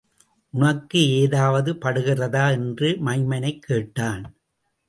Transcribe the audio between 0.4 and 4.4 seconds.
உனக்கு ஏதாவது படுகிறதா? என்று மைமனைக் கேட்டான்.